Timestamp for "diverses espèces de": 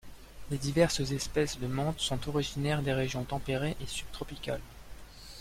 0.57-1.67